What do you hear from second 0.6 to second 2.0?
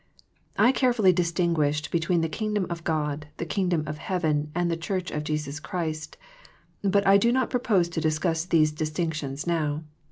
carefully distinguished